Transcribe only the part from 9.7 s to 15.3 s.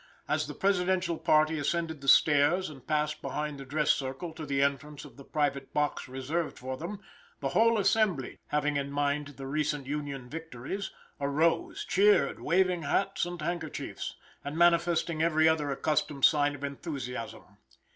Union victories, arose, cheered, waving hats and handkerchiefs, and manifesting